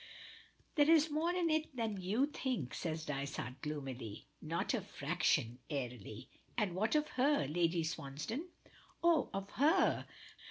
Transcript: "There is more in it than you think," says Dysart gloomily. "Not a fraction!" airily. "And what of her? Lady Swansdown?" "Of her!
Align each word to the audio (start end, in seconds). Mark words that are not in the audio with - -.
"There 0.73 0.89
is 0.89 1.11
more 1.11 1.29
in 1.29 1.51
it 1.51 1.75
than 1.75 2.01
you 2.01 2.25
think," 2.25 2.73
says 2.73 3.05
Dysart 3.05 3.61
gloomily. 3.61 4.25
"Not 4.41 4.73
a 4.73 4.81
fraction!" 4.81 5.59
airily. 5.69 6.27
"And 6.57 6.73
what 6.73 6.95
of 6.95 7.07
her? 7.09 7.45
Lady 7.47 7.83
Swansdown?" 7.83 8.47
"Of 9.03 9.51
her! 9.51 10.07